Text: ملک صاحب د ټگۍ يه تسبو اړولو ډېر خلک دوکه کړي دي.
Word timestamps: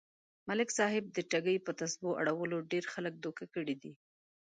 ملک 0.47 0.69
صاحب 0.77 1.03
د 1.11 1.17
ټگۍ 1.31 1.57
يه 1.59 1.73
تسبو 1.79 2.09
اړولو 2.21 2.57
ډېر 2.71 2.83
خلک 2.93 3.13
دوکه 3.25 3.45
کړي 3.53 3.75
دي. 3.81 3.93